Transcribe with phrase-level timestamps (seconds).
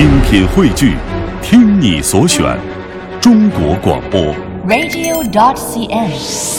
[0.00, 0.96] 精品汇聚，
[1.42, 2.58] 听你所选，
[3.20, 4.34] 中国广播。
[4.66, 6.10] radio.dot.cn，。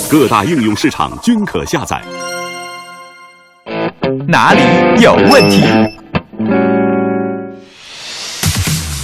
[0.08, 2.00] 各大应用市场均可下载。
[4.28, 4.62] 哪里
[5.02, 5.64] 有问题？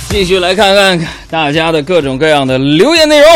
[0.08, 1.00] 继续来看看
[1.32, 3.28] 大家的各种各样的留言内容。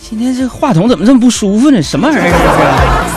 [0.00, 1.82] 今天这个话筒怎么这么不舒服呢？
[1.82, 2.30] 什么玩意儿这
[3.10, 3.15] 是？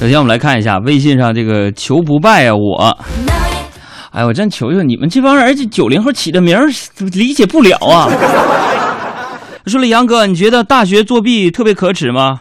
[0.00, 2.96] 首先我们来看一下微信上这个求不败啊，我，
[4.12, 6.68] 哎，我真求求你们这帮人，这九零后起的名儿
[7.12, 8.08] 理解不了啊。
[9.66, 12.40] 说了杨哥，你觉得大学作弊特别可耻吗？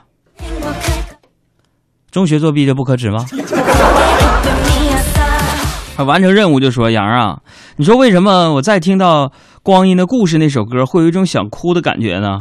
[2.10, 3.26] 中学作弊就不可耻吗？
[5.98, 7.40] 啊，完成任务就说杨啊，
[7.76, 9.28] 你说为什么我再听到
[9.62, 12.40] 《光阴的故事》那首歌，会有一种想哭的感觉呢？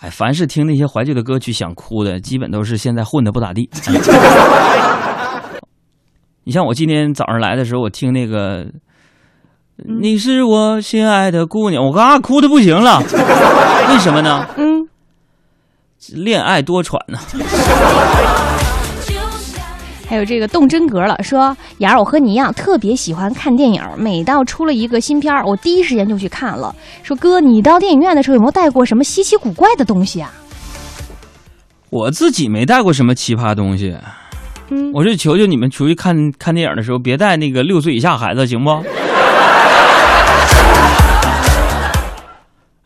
[0.00, 3.68] 哎，凡是听那些怀旧的歌曲想哭的，基本都是现在混的不咋地。
[6.44, 8.66] 你像我今天早上来的时候，我听那个
[10.00, 12.98] “你是我心爱的姑娘”，我嘎、哭的不行了。
[13.90, 14.46] 为什么呢？
[14.56, 14.88] 嗯，
[16.14, 17.18] 恋爱多舛呢。
[20.10, 26.74] 还有这个动真格了，说雅儿，我和你一样特别喜欢看电影，每到出了一个新片儿，我第一时间就去看了。
[27.04, 30.32] 说哥，你到电影院的时候有没有带过什么稀奇古怪的东西啊？
[31.90, 33.96] 我自己没带过什么奇葩东西，
[34.70, 38.70] 嗯，我就求求你们出去看看电影的时候，别带那个六岁以下孩子，行不？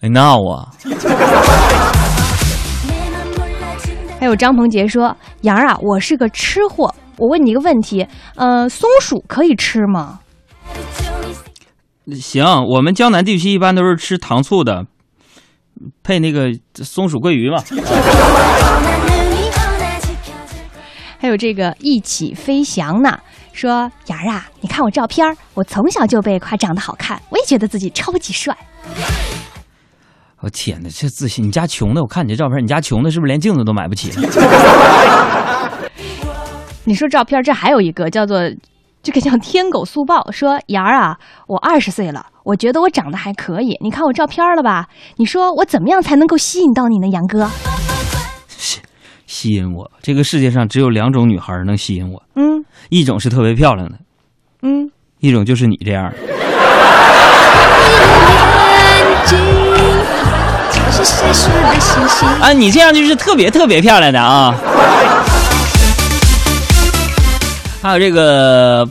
[0.02, 0.68] 哎，那我！
[4.20, 10.20] 还有张鹏杰说，杨儿啊，我是个吃货，我问你一个问题，呃，松鼠可以吃吗？
[12.20, 14.86] 行，我们江南地区一般都是吃糖醋的，
[16.02, 17.62] 配那个松鼠桂鱼嘛。
[21.18, 23.18] 还有这个一起飞翔呢，
[23.52, 28.54] 说雅儿啊，你看我照片儿，我从小就被夸长得好看，我也觉得自己超级帅。
[30.40, 31.46] 我、天哪，这自信！
[31.46, 34.28] 你家穷的，我看你这照片，你家穷的是不是连镜子都买不起了？
[36.86, 38.38] 你说照片，这还有一个叫做
[39.02, 44.86] 这个叫天狗速报，说杨儿啊，我二十岁了，我觉得我长得还可以，你看我照片了吧？
[45.16, 47.48] 你说我怎么样才能够吸引到你呢，杨哥？
[49.26, 53.94] 吸引我，这个世界上只有两种女孩能吸引我，嗯一种是特别漂亮的，
[54.62, 54.90] 嗯，
[55.20, 56.16] 一种就是你这样的。
[62.40, 64.54] 啊，你这样就是特别特别漂亮的啊！
[67.84, 68.88] 还有这个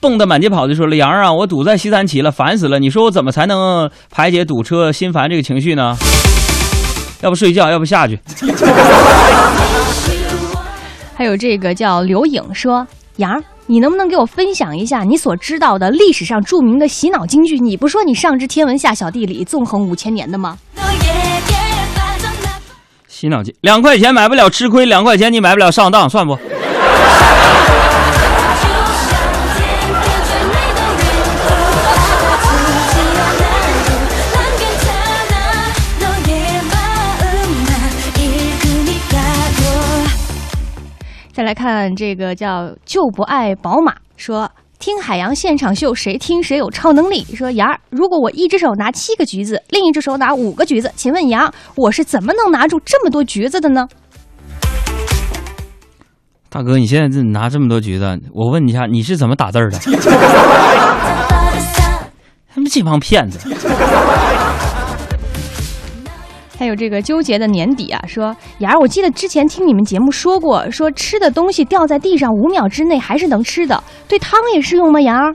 [0.00, 2.80] 蹦的满街跑的说了：“杨儿啊，我堵在西三旗了，烦死了！
[2.80, 5.96] 你说我怎么才能排解堵车心烦这个情绪呢？
[7.22, 8.18] 要不睡觉，要不下去。
[11.14, 12.84] 还有这个叫刘颖说，
[13.18, 13.40] 杨儿。
[13.66, 17.60] 你能不能给我分享一下你所知道的历史上著名的洗脑金句？
[17.60, 20.58] 你不说你上知天文下晓地理，纵横五千年的吗？
[23.06, 26.36] 洗脑机，两块钱买不了吃亏，两块钱你买不了上当，算不？
[41.44, 44.50] 再来看这个叫就不爱宝马说。
[44.78, 47.22] 听海洋现场秀，谁听谁有超能力。
[47.36, 53.86] 说杨儿，如果我一只手拿七个橘子，另一只手拿五个橘子，请问杨，我是怎么能拿住这么多橘子的呢？
[56.48, 59.78] 大哥，你现在这拿这么多橘子，我问你一下，你是怎么打字的？
[62.54, 63.38] 他们这帮骗子！
[66.56, 75.00] 还有这个纠结的年底啊，说雅儿，我记得之前听你们节目说过，说吃的东西掉在地上五秒之内还是能吃的，对汤也适用吗？
[75.00, 75.34] 雅儿，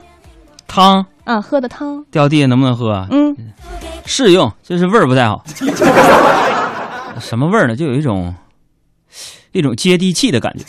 [0.66, 3.06] 汤啊，喝的汤，掉地下能不能喝？
[3.10, 3.36] 嗯，
[4.06, 5.44] 适用，就是味儿不太好。
[7.20, 7.76] 什么味儿呢？
[7.76, 8.34] 就有一种
[9.52, 10.64] 一种接地气的感觉。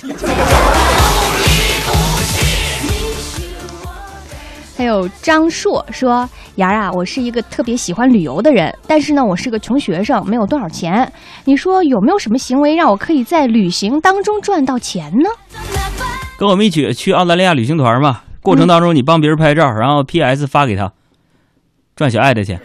[4.81, 11.13] 还有张硕说：“雅儿啊，我是一个特别喜欢旅游的人，但是呢，我是个穷学生，没有多少钱。
[11.45, 15.29] 你说有没有什么行为让我可以在旅行当中赚到钱呢？”
[16.35, 20.91] 跟我们一起去澳大利亚旅行团嘛，过程当中你帮别人拍照，然后 PS 发给他，
[21.95, 22.59] 赚小爱的钱。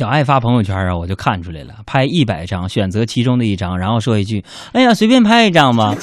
[0.00, 4.42] 小爱发朋友圈啊，我就看出来了，拍一百张，选择其中的一张，然后说一句
[4.72, 5.94] ：“哎呀，随便拍一张吧。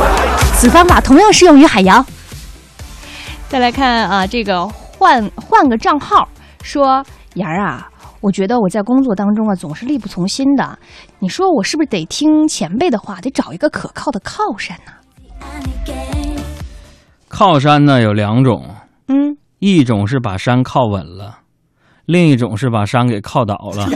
[0.56, 2.02] 此方法同样适用于海洋。
[3.50, 6.26] 再来看啊，这个换换个账号
[6.62, 7.04] 说，
[7.34, 7.90] 妍儿啊，
[8.22, 10.78] 我觉得我在工作当中啊总是力不从心的。
[11.18, 14.92] 你说我是不是得听前辈的话，得找一个可靠的靠山呢？
[17.28, 18.76] 靠山呢有两种，
[19.08, 21.40] 嗯，一种是把山靠稳了，
[22.06, 23.88] 另一种是把山给靠倒了。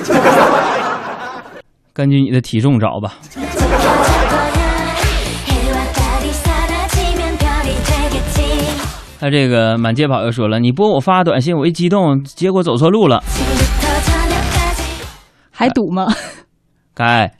[1.93, 3.15] 根据你的体重找吧。
[9.19, 13.25] 他这个满街跑又说了，你拨我发短信，我一激动，结果走错路了。
[15.51, 16.07] 还堵吗？
[16.95, 17.33] 该，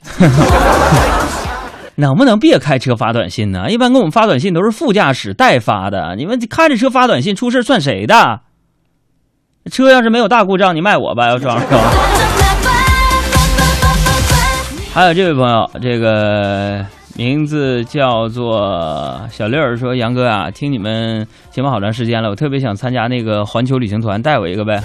[1.95, 3.69] 能不能别开车发短信呢？
[3.69, 8.41] 一般给我们发短信都是副驾驶代发的，你们开着车发短信出事算谁的？
[9.71, 11.79] 车要是没有大故障，你卖我吧，要装是吧？
[14.93, 16.83] 还有这位朋友，这个
[17.15, 24.81] 名字叫做小六儿，说杨哥啊，听你们节目好长时间了，我特别想参加那个环球旅行团，带我一个呗。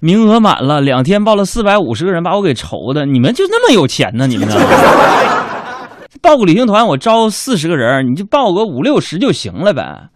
[0.00, 3.06] 名额满了，两天报了四百五十个人，把我给愁的。
[3.06, 4.26] 你们就那么有钱呢？
[4.26, 4.56] 你们呢？
[6.22, 10.08] 报个旅行团，我招四十个人，你就报个五六十就行了呗。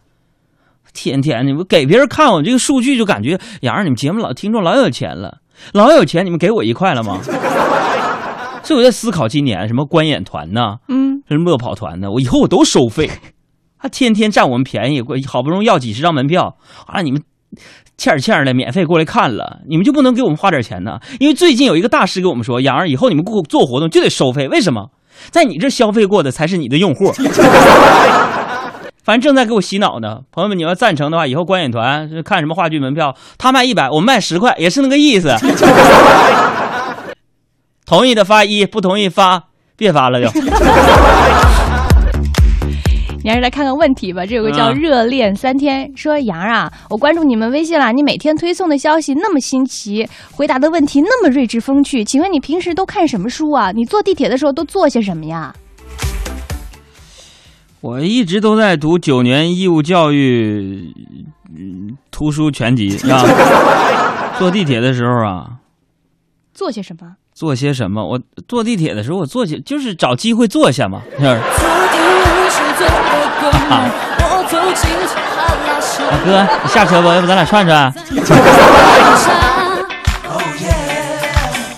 [0.95, 5.39] 天天你们给别人看我这个数据，就感觉杨儿你们节目老听众老有钱了，
[5.73, 7.21] 老有钱，你们给我一块了吗？
[8.63, 10.77] 所以我在思考今年什么观演团呢？
[10.89, 12.11] 嗯，什么乐跑团呢？
[12.11, 13.11] 我以后我都收费，
[13.77, 16.57] 还天天占我们便宜，好不容易要几十张门票
[16.87, 17.03] 啊！
[17.03, 17.21] 你们
[17.99, 20.99] 欠欠的免费过来看了，你们就不能给我们花点钱呢？
[21.21, 24.91] 因为最近有一个大师跟我们说，杨儿以后你们给我做活动就得收费，为什么？
[25.31, 27.13] 在你这消费过的才是你的用户。
[29.05, 35.37] 反正正在给我洗脑呢，朋友们，你要赞成的话，以后观演团看什么话剧门票，他卖一百，我们卖十块，也是那个意思。
[37.85, 39.45] 同意的发一，不同意发
[39.77, 40.31] 别发了就。
[43.23, 44.25] 你还是来看看问题吧。
[44.25, 53.71] 这有个叫嗯热恋三天，说杨啊，我关注你们微信了，你每天推送的消息那么新奇，回答的问题那么睿智风趣，请问你平时都看什么书啊？
[53.71, 55.55] 你坐地铁的时候都做些什么呀？
[57.85, 60.91] 我一直都在读九年义务教育
[61.55, 63.23] 嗯图书全集 啊。
[64.39, 65.51] 坐地铁的时候啊，
[66.55, 67.17] 做些什么？
[67.35, 68.03] 做些什么？
[68.03, 71.03] 我坐地铁的时候，我坐些就是找机会坐下嘛？
[73.69, 74.43] 啊，大
[76.25, 77.93] 哥，你下车吧，要不咱俩串串？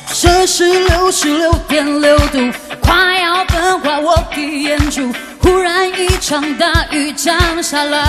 [0.06, 2.38] 摄氏六十六点六度，
[3.74, 5.12] 我的眼珠。
[5.40, 8.02] 忽然一场大雨降下来，